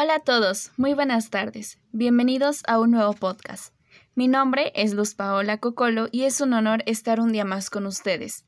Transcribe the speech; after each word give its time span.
Hola 0.00 0.14
a 0.14 0.20
todos, 0.20 0.70
muy 0.76 0.94
buenas 0.94 1.28
tardes. 1.28 1.80
Bienvenidos 1.90 2.62
a 2.68 2.78
un 2.78 2.92
nuevo 2.92 3.14
podcast. 3.14 3.74
Mi 4.14 4.28
nombre 4.28 4.70
es 4.76 4.94
Luz 4.94 5.16
Paola 5.16 5.58
Cocolo 5.58 6.06
y 6.12 6.22
es 6.22 6.40
un 6.40 6.52
honor 6.52 6.84
estar 6.86 7.18
un 7.18 7.32
día 7.32 7.44
más 7.44 7.68
con 7.68 7.84
ustedes. 7.84 8.46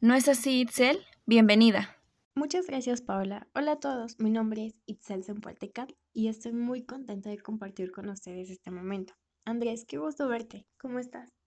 ¿No 0.00 0.14
es 0.14 0.26
así, 0.26 0.62
Itzel? 0.62 0.98
Bienvenida. 1.24 1.96
Muchas 2.34 2.66
gracias, 2.66 3.00
Paola. 3.00 3.46
Hola 3.54 3.74
a 3.74 3.78
todos, 3.78 4.18
mi 4.18 4.30
nombre 4.30 4.66
es 4.66 4.74
Itzel 4.86 5.22
Sempualtecat 5.22 5.92
y 6.12 6.26
estoy 6.26 6.52
muy 6.52 6.82
contenta 6.82 7.30
de 7.30 7.38
compartir 7.38 7.92
con 7.92 8.08
ustedes 8.08 8.50
este 8.50 8.72
momento. 8.72 9.14
Andrés, 9.44 9.84
qué 9.86 9.98
gusto 9.98 10.26
verte. 10.26 10.66
¿Cómo 10.80 10.98
estás? 10.98 11.37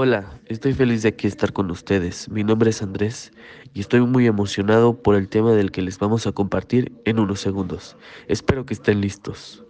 Hola, 0.00 0.40
estoy 0.46 0.74
feliz 0.74 1.02
de 1.02 1.08
aquí 1.08 1.26
estar 1.26 1.52
con 1.52 1.72
ustedes. 1.72 2.28
Mi 2.28 2.44
nombre 2.44 2.70
es 2.70 2.82
Andrés 2.82 3.32
y 3.74 3.80
estoy 3.80 3.98
muy 4.02 4.28
emocionado 4.28 5.02
por 5.02 5.16
el 5.16 5.28
tema 5.28 5.50
del 5.54 5.72
que 5.72 5.82
les 5.82 5.98
vamos 5.98 6.28
a 6.28 6.30
compartir 6.30 6.92
en 7.04 7.18
unos 7.18 7.40
segundos. 7.40 7.96
Espero 8.28 8.64
que 8.64 8.74
estén 8.74 9.00
listos. 9.00 9.64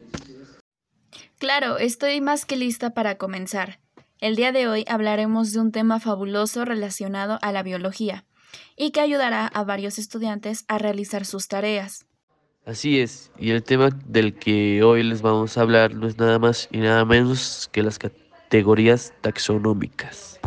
Claro, 1.38 1.78
estoy 1.78 2.20
más 2.20 2.44
que 2.44 2.58
lista 2.58 2.92
para 2.92 3.16
comenzar. 3.16 3.80
El 4.20 4.36
día 4.36 4.52
de 4.52 4.68
hoy 4.68 4.84
hablaremos 4.86 5.54
de 5.54 5.60
un 5.60 5.72
tema 5.72 5.98
fabuloso 5.98 6.66
relacionado 6.66 7.38
a 7.40 7.50
la 7.50 7.62
biología 7.62 8.26
y 8.76 8.90
que 8.90 9.00
ayudará 9.00 9.46
a 9.46 9.64
varios 9.64 9.98
estudiantes 9.98 10.66
a 10.68 10.76
realizar 10.76 11.24
sus 11.24 11.48
tareas. 11.48 12.04
Así 12.66 13.00
es, 13.00 13.32
y 13.38 13.52
el 13.52 13.62
tema 13.62 13.88
del 14.04 14.34
que 14.34 14.82
hoy 14.82 15.04
les 15.04 15.22
vamos 15.22 15.56
a 15.56 15.62
hablar 15.62 15.94
no 15.94 16.06
es 16.06 16.18
nada 16.18 16.38
más 16.38 16.68
y 16.70 16.80
nada 16.80 17.06
menos 17.06 17.70
que 17.72 17.82
las 17.82 17.98
categorías 17.98 18.27
taxonómicas. 18.48 20.40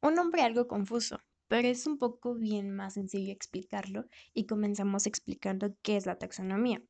Un 0.00 0.14
nombre 0.14 0.42
algo 0.42 0.66
confuso, 0.66 1.20
pero 1.48 1.68
es 1.68 1.86
un 1.86 1.98
poco 1.98 2.34
bien 2.34 2.74
más 2.74 2.94
sencillo 2.94 3.32
explicarlo 3.32 4.06
y 4.32 4.46
comenzamos 4.46 5.06
explicando 5.06 5.74
qué 5.82 5.96
es 5.96 6.06
la 6.06 6.18
taxonomía. 6.18 6.82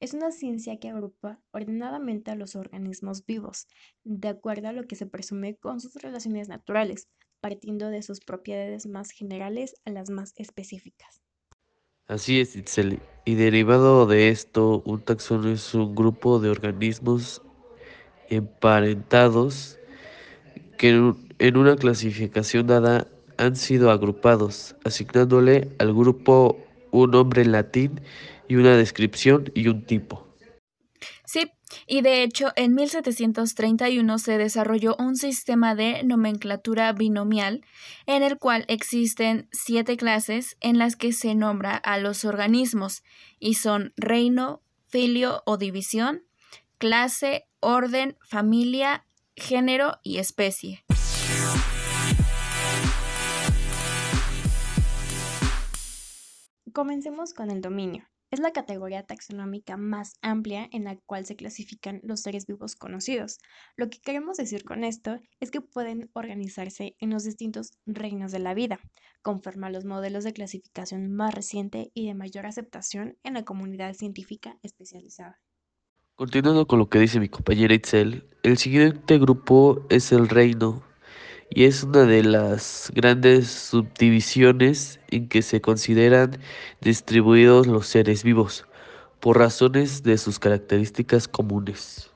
Es 0.00 0.14
una 0.14 0.30
ciencia 0.30 0.78
que 0.78 0.90
agrupa 0.90 1.40
ordenadamente 1.50 2.30
a 2.30 2.36
los 2.36 2.56
organismos 2.56 3.26
vivos, 3.26 3.66
de 4.04 4.28
acuerdo 4.28 4.68
a 4.68 4.72
lo 4.72 4.86
que 4.86 4.96
se 4.96 5.06
presume 5.06 5.56
con 5.56 5.80
sus 5.80 5.94
relaciones 5.94 6.48
naturales, 6.48 7.08
partiendo 7.40 7.88
de 7.88 8.02
sus 8.02 8.20
propiedades 8.20 8.86
más 8.86 9.10
generales 9.10 9.74
a 9.84 9.90
las 9.90 10.10
más 10.10 10.34
específicas. 10.36 11.20
Así 12.06 12.40
es, 12.40 12.54
Itzel. 12.54 13.00
Y 13.24 13.34
derivado 13.34 14.06
de 14.06 14.28
esto, 14.28 14.82
un 14.84 15.02
taxón 15.02 15.48
es 15.48 15.74
un 15.74 15.94
grupo 15.94 16.38
de 16.38 16.50
organismos 16.50 17.40
emparentados 18.30 19.78
que 20.78 20.90
en 21.38 21.56
una 21.56 21.76
clasificación 21.76 22.66
dada 22.66 23.06
han 23.36 23.56
sido 23.56 23.90
agrupados, 23.90 24.76
asignándole 24.84 25.68
al 25.78 25.92
grupo 25.92 26.58
un 26.90 27.10
nombre 27.10 27.42
en 27.42 27.52
latín 27.52 28.00
y 28.48 28.56
una 28.56 28.76
descripción 28.76 29.50
y 29.54 29.68
un 29.68 29.84
tipo. 29.84 30.28
Sí, 31.26 31.50
y 31.86 32.02
de 32.02 32.22
hecho 32.22 32.52
en 32.54 32.74
1731 32.74 34.18
se 34.18 34.38
desarrolló 34.38 34.94
un 34.98 35.16
sistema 35.16 35.74
de 35.74 36.02
nomenclatura 36.04 36.92
binomial 36.92 37.62
en 38.06 38.22
el 38.22 38.38
cual 38.38 38.64
existen 38.68 39.48
siete 39.50 39.96
clases 39.96 40.56
en 40.60 40.78
las 40.78 40.96
que 40.96 41.12
se 41.12 41.34
nombra 41.34 41.76
a 41.76 41.98
los 41.98 42.24
organismos 42.24 43.02
y 43.40 43.54
son 43.54 43.92
reino, 43.96 44.62
filio 44.86 45.42
o 45.46 45.56
división, 45.56 46.22
clase, 46.84 47.48
orden, 47.60 48.18
familia, 48.28 49.06
género 49.36 50.00
y 50.02 50.18
especie. 50.18 50.84
Comencemos 56.74 57.32
con 57.32 57.50
el 57.50 57.62
dominio. 57.62 58.04
Es 58.30 58.40
la 58.40 58.52
categoría 58.52 59.02
taxonómica 59.02 59.78
más 59.78 60.18
amplia 60.20 60.68
en 60.72 60.84
la 60.84 60.98
cual 61.06 61.24
se 61.24 61.36
clasifican 61.36 62.02
los 62.02 62.20
seres 62.20 62.44
vivos 62.44 62.76
conocidos. 62.76 63.38
Lo 63.76 63.88
que 63.88 64.02
queremos 64.02 64.36
decir 64.36 64.62
con 64.62 64.84
esto 64.84 65.20
es 65.40 65.50
que 65.50 65.62
pueden 65.62 66.10
organizarse 66.12 66.96
en 66.98 67.08
los 67.08 67.24
distintos 67.24 67.78
reinos 67.86 68.30
de 68.30 68.40
la 68.40 68.52
vida, 68.52 68.78
conforme 69.22 69.68
a 69.68 69.70
los 69.70 69.86
modelos 69.86 70.22
de 70.22 70.34
clasificación 70.34 71.10
más 71.10 71.34
reciente 71.34 71.90
y 71.94 72.06
de 72.06 72.12
mayor 72.12 72.44
aceptación 72.44 73.16
en 73.22 73.32
la 73.32 73.44
comunidad 73.46 73.94
científica 73.94 74.58
especializada. 74.62 75.40
Continuando 76.16 76.68
con 76.68 76.78
lo 76.78 76.88
que 76.88 77.00
dice 77.00 77.18
mi 77.18 77.28
compañera 77.28 77.74
Itzel, 77.74 78.24
el 78.44 78.56
siguiente 78.56 79.18
grupo 79.18 79.84
es 79.88 80.12
el 80.12 80.28
reino 80.28 80.80
y 81.50 81.64
es 81.64 81.82
una 81.82 82.04
de 82.04 82.22
las 82.22 82.92
grandes 82.94 83.50
subdivisiones 83.50 85.00
en 85.08 85.28
que 85.28 85.42
se 85.42 85.60
consideran 85.60 86.38
distribuidos 86.80 87.66
los 87.66 87.88
seres 87.88 88.22
vivos, 88.22 88.64
por 89.18 89.38
razones 89.38 90.04
de 90.04 90.16
sus 90.16 90.38
características 90.38 91.26
comunes. 91.26 92.12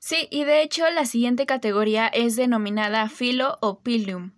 Sí, 0.00 0.26
y 0.28 0.42
de 0.42 0.62
hecho 0.62 0.90
la 0.90 1.04
siguiente 1.04 1.46
categoría 1.46 2.08
es 2.08 2.34
denominada 2.34 3.08
filo 3.08 3.56
o 3.60 3.78
pilium, 3.78 4.32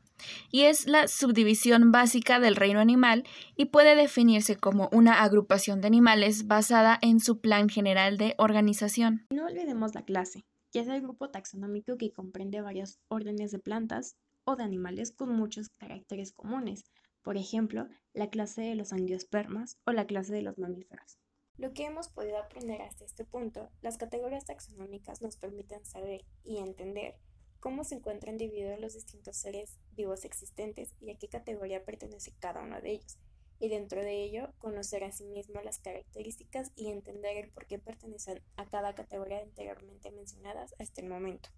y 0.51 0.63
es 0.63 0.87
la 0.87 1.09
subdivisión 1.09 1.93
básica 1.93 2.41
del 2.41 2.57
reino 2.57 2.81
animal 2.81 3.25
y 3.57 3.67
puede 3.67 3.97
definirse 3.97 4.57
como 4.57 4.89
una 4.93 5.23
agrupación 5.23 5.81
de 5.81 5.87
animales 5.87 6.47
basada 6.47 6.99
en 7.03 7.21
su 7.21 7.41
plan 7.41 7.69
general 7.69 8.19
de 8.19 8.35
organización. 8.39 9.27
No 9.31 9.47
olvidemos 9.47 9.95
la 9.95 10.05
clase, 10.05 10.45
que 10.71 10.81
es 10.81 10.89
el 10.89 11.03
grupo 11.03 11.31
taxonómico 11.31 11.97
que 11.97 12.13
comprende 12.13 12.61
varios 12.61 12.99
órdenes 13.09 13.53
de 13.53 13.59
plantas 13.59 14.17
o 14.45 14.57
de 14.57 14.65
animales 14.65 15.13
con 15.13 15.35
muchos 15.35 15.69
caracteres 15.79 16.33
comunes, 16.33 16.85
por 17.23 17.37
ejemplo, 17.37 17.89
la 18.13 18.31
clase 18.31 18.63
de 18.63 18.75
los 18.75 18.93
angiospermas 18.93 19.79
o 19.85 19.93
la 19.93 20.07
clase 20.07 20.33
de 20.35 20.43
los 20.43 20.59
mamíferos. 20.59 21.19
Lo 21.57 21.73
que 21.73 21.85
hemos 21.85 22.09
podido 22.09 22.39
aprender 22.39 22.83
hasta 22.83 23.05
este 23.05 23.25
punto, 23.25 23.71
las 23.83 23.99
categorías 23.99 24.47
taxonómicas 24.47 25.23
nos 25.23 25.37
permiten 25.37 25.85
saber 25.85 26.25
y 26.43 26.59
entender 26.59 27.15
cómo 27.63 27.85
se 27.85 27.95
encuentran 27.95 28.39
divididos 28.39 28.81
los 28.81 28.95
distintos 28.95 29.37
seres 29.37 29.79
vivos 29.93 30.25
existentes 30.25 30.95
y 31.01 31.13
a 31.13 31.17
qué 31.17 31.29
categoría 31.29 31.85
pertenece 31.85 32.35
cada 32.41 32.61
uno 32.61 32.81
de 32.81 32.91
ellos, 32.91 33.19
y 33.61 33.69
dentro 33.69 34.03
de 34.03 34.25
ello 34.25 34.53
conocer 34.59 35.05
a 35.05 35.13
sí 35.13 35.25
mismo 35.25 35.63
las 35.63 35.79
características 35.79 36.73
y 36.75 36.91
entender 36.91 37.37
el 37.37 37.51
por 37.51 37.67
qué 37.67 37.79
pertenecen 37.79 38.43
a 38.57 38.67
cada 38.67 38.97
categoría 38.97 39.41
anteriormente 39.41 40.11
mencionadas 40.11 40.75
hasta 40.81 41.01
el 41.03 41.09
momento. 41.09 41.51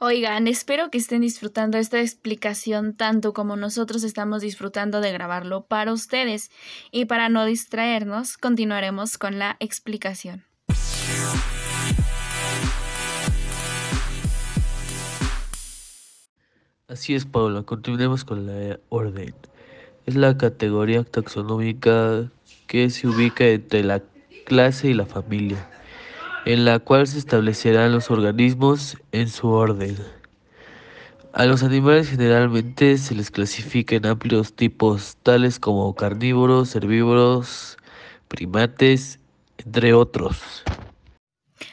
Oigan, 0.00 0.48
espero 0.48 0.90
que 0.90 0.98
estén 0.98 1.20
disfrutando 1.20 1.78
esta 1.78 2.00
explicación 2.00 2.96
tanto 2.96 3.32
como 3.32 3.54
nosotros 3.54 4.02
estamos 4.02 4.42
disfrutando 4.42 5.00
de 5.00 5.12
grabarlo 5.12 5.66
para 5.66 5.92
ustedes 5.92 6.50
y 6.90 7.04
para 7.04 7.28
no 7.28 7.44
distraernos, 7.44 8.36
continuaremos 8.36 9.16
con 9.16 9.38
la 9.38 9.56
explicación. 9.60 10.44
Así 16.86 17.14
es, 17.14 17.24
Paula, 17.24 17.62
continuemos 17.62 18.26
con 18.26 18.46
la 18.46 18.78
orden 18.90 19.34
es 20.06 20.16
la 20.16 20.36
categoría 20.36 21.02
taxonómica 21.02 22.30
que 22.66 22.90
se 22.90 23.08
ubica 23.08 23.46
entre 23.46 23.82
la 23.82 24.02
clase 24.44 24.88
y 24.88 24.94
la 24.94 25.06
familia, 25.06 25.66
en 26.44 26.66
la 26.66 26.78
cual 26.78 27.06
se 27.06 27.18
establecerán 27.18 27.92
los 27.92 28.10
organismos 28.10 28.98
en 29.12 29.28
su 29.28 29.48
orden. 29.48 29.96
A 31.32 31.46
los 31.46 31.62
animales 31.62 32.10
generalmente 32.10 32.98
se 32.98 33.14
les 33.14 33.30
clasifica 33.30 33.96
en 33.96 34.04
amplios 34.04 34.52
tipos, 34.52 35.16
tales 35.22 35.58
como 35.58 35.94
carnívoros, 35.94 36.76
herbívoros, 36.76 37.78
primates, 38.28 39.20
entre 39.56 39.94
otros. 39.94 40.64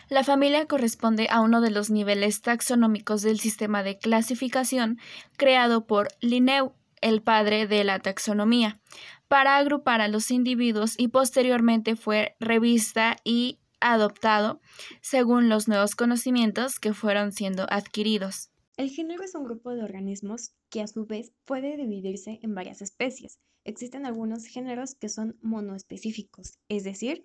La 0.10 0.24
familia 0.24 0.68
corresponde 0.68 1.28
a 1.30 1.42
uno 1.42 1.62
de 1.62 1.72
los 1.72 1.90
niveles 1.90 2.42
taxonómicos 2.42 3.22
del 3.22 3.40
sistema 3.40 3.84
de 3.84 3.98
clasificación 3.98 5.00
creado 5.38 5.88
por 5.88 6.10
Linneu 6.22 6.74
el 7.02 7.22
padre 7.22 7.68
de 7.68 7.84
la 7.84 8.00
taxonomía, 8.00 8.80
para 9.28 9.58
agrupar 9.58 10.02
a 10.02 10.08
los 10.08 10.32
individuos 10.32 10.94
y 10.98 11.08
posteriormente 11.08 11.96
fue 11.96 12.36
revista 12.40 13.18
y 13.24 13.60
adoptado 13.80 14.62
según 15.02 15.50
los 15.50 15.68
nuevos 15.68 15.96
conocimientos 15.96 16.80
que 16.80 16.94
fueron 16.94 17.32
siendo 17.32 17.66
adquiridos. 17.70 18.52
El 18.78 18.90
género 18.90 19.24
es 19.24 19.36
un 19.36 19.44
grupo 19.44 19.72
de 19.72 19.84
organismos 19.84 20.52
que 20.70 20.82
a 20.82 20.88
su 20.88 21.06
vez 21.06 21.34
puede 21.46 21.76
dividirse 21.76 22.40
en 22.42 22.56
varias 22.56 22.82
especies. 22.82 23.40
Existen 23.64 24.06
algunos 24.06 24.46
géneros 24.46 24.96
que 24.96 25.10
son 25.10 25.38
monoespecíficos, 25.42 26.54
es 26.70 26.84
decir, 26.84 27.24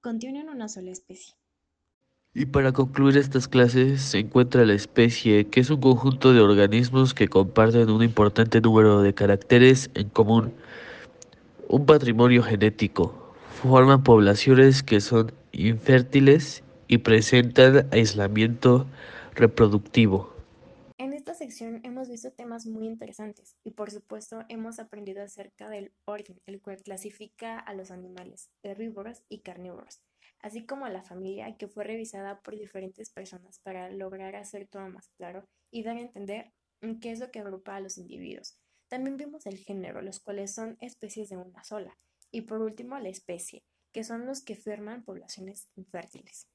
contienen 0.00 0.48
una 0.48 0.68
sola 0.68 0.90
especie. 0.90 1.34
Y 2.36 2.46
para 2.46 2.72
concluir 2.72 3.16
estas 3.16 3.46
clases 3.46 4.02
se 4.02 4.18
encuentra 4.18 4.66
la 4.66 4.74
especie, 4.74 5.46
que 5.46 5.60
es 5.60 5.70
un 5.70 5.80
conjunto 5.80 6.32
de 6.32 6.40
organismos 6.40 7.14
que 7.14 7.28
comparten 7.28 7.88
un 7.88 8.02
importante 8.02 8.60
número 8.60 9.02
de 9.02 9.14
caracteres 9.14 9.88
en 9.94 10.08
común, 10.08 10.52
un 11.68 11.86
patrimonio 11.86 12.42
genético. 12.42 13.32
Forman 13.62 14.02
poblaciones 14.02 14.82
que 14.82 15.00
son 15.00 15.30
infértiles 15.52 16.64
y 16.88 16.98
presentan 16.98 17.86
aislamiento 17.92 18.88
reproductivo. 19.36 20.34
En 20.98 21.12
esta 21.12 21.34
sección 21.34 21.82
hemos 21.84 22.08
visto 22.08 22.32
temas 22.32 22.66
muy 22.66 22.88
interesantes 22.88 23.54
y 23.62 23.70
por 23.70 23.92
supuesto 23.92 24.40
hemos 24.48 24.80
aprendido 24.80 25.22
acerca 25.22 25.68
del 25.68 25.92
orden, 26.04 26.40
el 26.46 26.60
cual 26.60 26.78
clasifica 26.82 27.60
a 27.60 27.74
los 27.74 27.92
animales 27.92 28.50
herbívoros 28.64 29.22
y 29.28 29.38
carnívoros 29.38 30.00
así 30.44 30.66
como 30.66 30.86
la 30.88 31.02
familia 31.02 31.56
que 31.56 31.68
fue 31.68 31.84
revisada 31.84 32.42
por 32.42 32.54
diferentes 32.54 33.10
personas 33.10 33.60
para 33.60 33.88
lograr 33.88 34.36
hacer 34.36 34.68
todo 34.68 34.86
más 34.90 35.08
claro 35.16 35.48
y 35.70 35.82
dar 35.82 35.96
a 35.96 36.02
entender 36.02 36.52
qué 37.00 37.12
es 37.12 37.18
lo 37.18 37.30
que 37.30 37.38
agrupa 37.38 37.74
a 37.74 37.80
los 37.80 37.96
individuos. 37.96 38.58
También 38.88 39.16
vimos 39.16 39.46
el 39.46 39.56
género, 39.56 40.02
los 40.02 40.20
cuales 40.20 40.54
son 40.54 40.76
especies 40.82 41.30
de 41.30 41.38
una 41.38 41.64
sola, 41.64 41.96
y 42.30 42.42
por 42.42 42.60
último 42.60 42.98
la 42.98 43.08
especie, 43.08 43.64
que 43.90 44.04
son 44.04 44.26
los 44.26 44.42
que 44.42 44.54
forman 44.54 45.02
poblaciones 45.02 45.70
infértiles. 45.76 46.46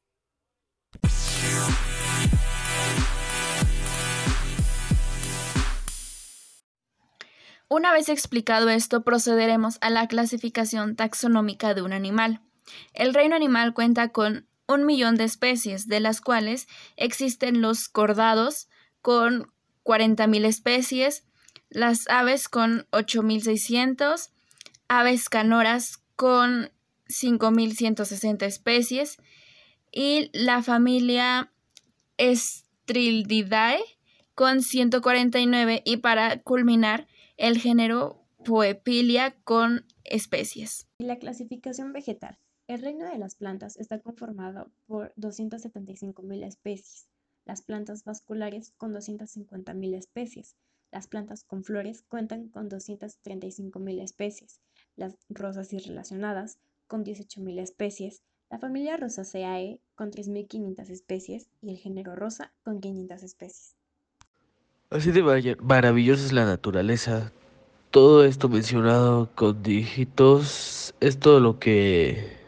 Una 7.68 7.92
vez 7.92 8.10
explicado 8.10 8.70
esto, 8.70 9.04
procederemos 9.04 9.80
a 9.82 9.90
la 9.90 10.08
clasificación 10.08 10.96
taxonómica 10.96 11.74
de 11.74 11.82
un 11.82 11.94
animal. 11.94 12.44
El 12.94 13.14
reino 13.14 13.36
animal 13.36 13.74
cuenta 13.74 14.10
con 14.10 14.48
un 14.68 14.86
millón 14.86 15.16
de 15.16 15.24
especies, 15.24 15.88
de 15.88 16.00
las 16.00 16.22
cuales 16.22 16.68
existen 16.96 17.62
los 17.62 17.90
cordados 17.90 18.70
con 19.02 19.52
40.000 19.84 20.46
especies, 20.46 21.24
las 21.70 22.08
aves 22.10 22.50
con 22.50 22.88
8.600, 22.92 24.30
aves 24.88 25.30
canoras 25.30 26.04
con 26.16 26.72
5.160 27.08 28.44
especies 28.44 29.18
y 29.92 30.30
la 30.34 30.62
familia 30.62 31.52
Strildidae 32.20 33.80
con 34.36 34.62
149 34.62 35.82
y 35.86 35.98
para 35.98 36.42
culminar 36.42 37.08
el 37.38 37.58
género 37.58 38.24
Poepilia 38.46 39.36
con 39.44 39.86
especies. 40.04 40.88
La 41.00 41.18
clasificación 41.18 41.92
vegetal. 41.94 42.38
El 42.70 42.84
reino 42.84 43.10
de 43.10 43.18
las 43.18 43.34
plantas 43.34 43.78
está 43.78 43.98
conformado 43.98 44.70
por 44.86 45.12
275.000 45.16 46.46
especies, 46.46 47.08
las 47.44 47.64
plantas 47.64 48.04
vasculares 48.04 48.74
con 48.78 48.94
250.000 48.94 49.98
especies, 49.98 50.56
las 50.92 51.08
plantas 51.08 51.44
con 51.44 51.64
flores 51.64 52.04
cuentan 52.04 52.48
con 52.50 52.70
235.000 52.70 54.04
especies, 54.04 54.60
las 54.96 55.18
rosas 55.30 55.74
y 55.74 55.80
relacionadas 55.80 56.60
con 56.86 57.04
18.000 57.04 57.60
especies, 57.60 58.22
la 58.52 58.60
familia 58.60 58.98
Rosaceae 58.98 59.80
con 59.96 60.12
3.500 60.12 60.92
especies 60.92 61.50
y 61.64 61.72
el 61.72 61.78
género 61.78 62.16
rosa 62.16 62.54
con 62.62 62.82
500 62.82 63.24
especies. 63.24 63.76
Así 64.92 65.10
de 65.10 65.58
maravillosa 65.60 66.24
es 66.24 66.34
la 66.34 66.46
naturaleza. 66.46 67.34
Todo 67.90 68.26
esto 68.26 68.48
mencionado 68.48 69.34
con 69.34 69.64
dígitos 69.64 70.94
es 71.00 71.20
todo 71.20 71.40
lo 71.40 71.58
que 71.58 72.39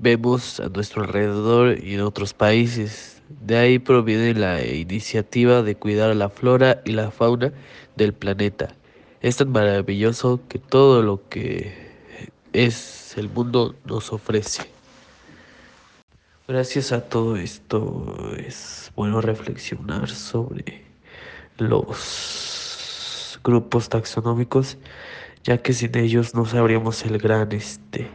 vemos 0.00 0.60
a 0.60 0.68
nuestro 0.68 1.02
alrededor 1.02 1.78
y 1.82 1.94
en 1.94 2.00
otros 2.00 2.32
países. 2.34 3.22
De 3.28 3.56
ahí 3.56 3.78
proviene 3.78 4.34
la 4.34 4.64
iniciativa 4.64 5.62
de 5.62 5.76
cuidar 5.76 6.16
la 6.16 6.28
flora 6.28 6.80
y 6.84 6.92
la 6.92 7.10
fauna 7.10 7.52
del 7.96 8.12
planeta. 8.12 8.74
Es 9.20 9.36
tan 9.36 9.52
maravilloso 9.52 10.40
que 10.48 10.58
todo 10.58 11.02
lo 11.02 11.28
que 11.28 11.90
es 12.52 13.16
el 13.16 13.28
mundo 13.28 13.74
nos 13.84 14.12
ofrece. 14.12 14.62
Gracias 16.48 16.90
a 16.90 17.02
todo 17.02 17.36
esto 17.36 18.34
es 18.36 18.90
bueno 18.96 19.20
reflexionar 19.20 20.08
sobre 20.08 20.82
los 21.58 23.38
grupos 23.44 23.88
taxonómicos, 23.88 24.78
ya 25.44 25.58
que 25.58 25.72
sin 25.72 25.96
ellos 25.96 26.34
no 26.34 26.46
sabríamos 26.46 27.04
el 27.04 27.18
gran 27.18 27.52
este 27.52 28.08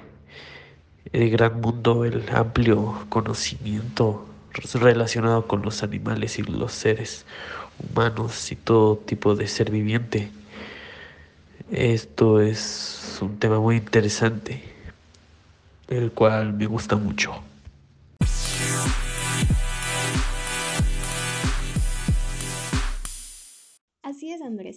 el 1.15 1.29
gran 1.29 1.61
mundo, 1.61 2.03
el 2.03 2.23
amplio 2.29 3.05
conocimiento 3.07 4.25
relacionado 4.73 5.47
con 5.47 5.61
los 5.61 5.81
animales 5.81 6.37
y 6.39 6.43
los 6.43 6.73
seres 6.73 7.25
humanos 7.79 8.51
y 8.51 8.57
todo 8.57 8.97
tipo 8.97 9.33
de 9.35 9.47
ser 9.47 9.71
viviente. 9.71 10.29
Esto 11.71 12.41
es 12.41 13.17
un 13.21 13.39
tema 13.39 13.61
muy 13.61 13.77
interesante, 13.77 14.61
el 15.87 16.11
cual 16.11 16.51
me 16.51 16.65
gusta 16.65 16.97
mucho. 16.97 17.41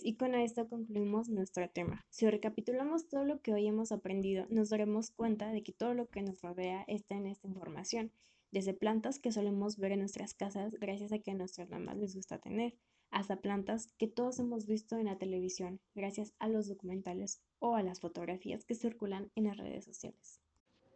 Y 0.02 0.14
con 0.14 0.34
esto 0.34 0.66
concluimos 0.66 1.28
nuestro 1.28 1.68
tema. 1.68 2.06
Si 2.08 2.28
recapitulamos 2.28 3.06
todo 3.06 3.24
lo 3.24 3.42
que 3.42 3.52
hoy 3.52 3.66
hemos 3.66 3.92
aprendido, 3.92 4.46
nos 4.48 4.70
daremos 4.70 5.10
cuenta 5.10 5.52
de 5.52 5.62
que 5.62 5.72
todo 5.72 5.92
lo 5.92 6.08
que 6.08 6.22
nos 6.22 6.40
rodea 6.40 6.84
está 6.88 7.16
en 7.16 7.26
esta 7.26 7.48
información, 7.48 8.10
desde 8.50 8.72
plantas 8.72 9.18
que 9.18 9.30
solemos 9.30 9.76
ver 9.76 9.92
en 9.92 10.00
nuestras 10.00 10.32
casas 10.32 10.72
gracias 10.80 11.12
a 11.12 11.18
que 11.18 11.32
a 11.32 11.34
nuestras 11.34 11.68
mamás 11.68 11.98
les 11.98 12.14
gusta 12.14 12.38
tener, 12.38 12.76
hasta 13.10 13.42
plantas 13.42 13.92
que 13.98 14.06
todos 14.06 14.38
hemos 14.38 14.66
visto 14.66 14.96
en 14.96 15.04
la 15.04 15.18
televisión 15.18 15.80
gracias 15.94 16.32
a 16.38 16.48
los 16.48 16.66
documentales 16.66 17.42
o 17.58 17.74
a 17.74 17.82
las 17.82 18.00
fotografías 18.00 18.64
que 18.64 18.74
circulan 18.74 19.30
en 19.34 19.44
las 19.44 19.58
redes 19.58 19.84
sociales. 19.84 20.40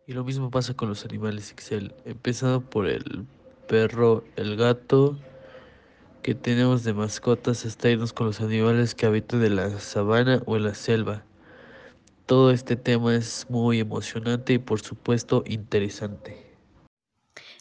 Y 0.07 0.15
lo 0.15 0.25
mismo 0.25 0.51
pasa 0.51 0.75
con 0.75 0.89
los 0.89 1.05
animales 1.05 1.53
Excel, 1.53 1.95
empezando 2.07 2.63
por 2.63 2.89
el 2.89 3.27
perro, 3.69 4.25
el 4.37 4.57
gato 4.57 5.19
que 6.23 6.35
tenemos 6.35 6.85
de 6.85 6.95
mascotas 6.95 7.65
hasta 7.67 7.91
irnos 7.91 8.13
con 8.13 8.27
los 8.27 8.41
animales 8.41 8.95
que 8.95 9.07
habitan 9.07 9.45
en 9.45 9.57
la 9.57 9.79
sabana 9.81 10.43
o 10.47 10.57
en 10.57 10.65
la 10.65 10.75
selva. 10.75 11.25
Todo 12.27 12.53
este 12.53 12.77
tema 12.77 13.15
es 13.15 13.47
muy 13.49 13.81
emocionante 13.81 14.55
y 14.55 14.59
por 14.59 14.81
supuesto 14.81 15.43
interesante. 15.47 16.53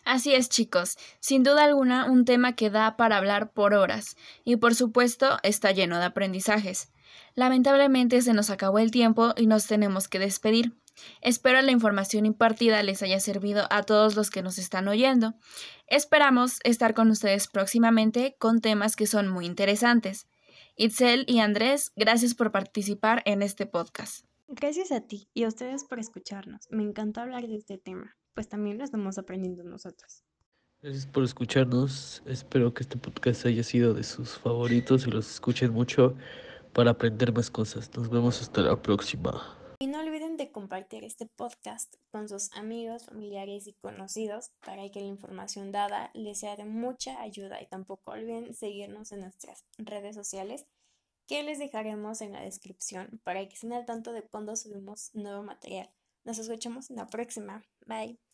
Así 0.05 0.33
es, 0.33 0.49
chicos, 0.49 0.97
sin 1.19 1.43
duda 1.43 1.63
alguna 1.63 2.05
un 2.05 2.25
tema 2.25 2.55
que 2.55 2.69
da 2.69 2.97
para 2.97 3.17
hablar 3.17 3.51
por 3.51 3.73
horas 3.73 4.15
y 4.43 4.55
por 4.55 4.75
supuesto 4.75 5.37
está 5.43 5.71
lleno 5.71 5.97
de 5.99 6.05
aprendizajes. 6.05 6.91
Lamentablemente 7.35 8.21
se 8.21 8.33
nos 8.33 8.49
acabó 8.49 8.79
el 8.79 8.91
tiempo 8.91 9.33
y 9.37 9.47
nos 9.47 9.67
tenemos 9.67 10.07
que 10.07 10.19
despedir. 10.19 10.73
Espero 11.21 11.61
la 11.61 11.71
información 11.71 12.25
impartida 12.25 12.83
les 12.83 13.01
haya 13.03 13.19
servido 13.19 13.67
a 13.69 13.83
todos 13.83 14.15
los 14.15 14.29
que 14.29 14.41
nos 14.41 14.57
están 14.57 14.88
oyendo. 14.88 15.33
Esperamos 15.88 16.59
estar 16.63 16.93
con 16.93 17.09
ustedes 17.09 17.47
próximamente 17.47 18.35
con 18.39 18.61
temas 18.61 18.95
que 18.95 19.07
son 19.07 19.27
muy 19.27 19.45
interesantes. 19.45 20.27
Itzel 20.75 21.25
y 21.27 21.39
Andrés, 21.39 21.91
gracias 21.95 22.35
por 22.35 22.51
participar 22.51 23.21
en 23.25 23.41
este 23.41 23.65
podcast. 23.65 24.25
Gracias 24.47 24.91
a 24.91 25.01
ti 25.01 25.29
y 25.33 25.43
a 25.43 25.47
ustedes 25.47 25.83
por 25.85 25.99
escucharnos. 25.99 26.67
Me 26.69 26.83
encanta 26.83 27.21
hablar 27.21 27.48
de 27.48 27.55
este 27.55 27.77
tema 27.77 28.15
pues 28.33 28.48
también 28.48 28.77
lo 28.77 28.83
estamos 28.83 29.17
aprendiendo 29.17 29.63
nosotros. 29.63 30.24
Gracias 30.81 31.05
por 31.05 31.24
escucharnos. 31.24 32.24
Espero 32.25 32.74
que 32.74 32.83
este 32.83 32.98
podcast 32.98 33.45
haya 33.45 33.63
sido 33.63 33.93
de 33.93 34.03
sus 34.03 34.31
favoritos 34.31 35.05
y 35.05 35.12
los 35.12 35.29
escuchen 35.29 35.71
mucho 35.71 36.15
para 36.74 36.91
aprender 36.91 37.33
más 37.33 37.51
cosas. 37.51 37.91
Nos 37.95 38.10
vemos 38.10 38.41
hasta 38.41 38.62
la 38.62 38.81
próxima. 38.81 39.57
Y 39.79 39.88
no 39.88 40.00
olviden 40.00 40.11
compartir 40.50 41.03
este 41.03 41.27
podcast 41.27 41.93
con 42.10 42.29
sus 42.29 42.51
amigos, 42.53 43.05
familiares 43.05 43.67
y 43.67 43.74
conocidos 43.74 44.51
para 44.65 44.89
que 44.89 45.01
la 45.01 45.07
información 45.07 45.71
dada 45.71 46.10
les 46.13 46.39
sea 46.39 46.55
de 46.55 46.65
mucha 46.65 47.21
ayuda 47.21 47.62
y 47.62 47.67
tampoco 47.67 48.12
olviden 48.13 48.55
seguirnos 48.55 49.12
en 49.12 49.21
nuestras 49.21 49.65
redes 49.77 50.15
sociales 50.15 50.65
que 51.27 51.43
les 51.43 51.60
dejaremos 51.60 52.21
en 52.21 52.33
la 52.33 52.41
descripción 52.41 53.21
para 53.24 53.48
que 53.48 53.53
estén 53.53 53.74
al 53.74 53.86
tanto 53.86 54.13
de 54.13 54.24
cuando 54.24 54.55
subimos 54.55 55.13
nuevo 55.13 55.43
material. 55.43 55.89
Nos 56.24 56.39
escuchamos 56.39 56.89
en 56.89 56.98
la 56.98 57.07
próxima. 57.07 57.63
Bye. 57.86 58.30